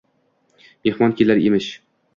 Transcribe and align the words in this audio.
–Mehmon 0.89 1.15
kelar 1.21 1.45
emish. 1.47 1.75